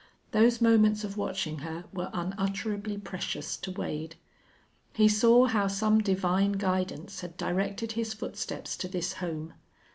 Those 0.31 0.61
moments 0.61 1.03
of 1.03 1.15
watching 1.15 1.59
her 1.59 1.83
were 1.93 2.09
unutterably 2.11 2.97
precious 2.97 3.55
to 3.57 3.69
Wade. 3.71 4.15
He 4.93 5.07
saw 5.07 5.45
how 5.45 5.67
some 5.67 5.99
divine 5.99 6.53
guidance 6.53 7.21
had 7.21 7.37
directed 7.37 7.91
his 7.91 8.11
footsteps 8.15 8.75
to 8.77 8.87
this 8.87 9.13
home. 9.21 9.53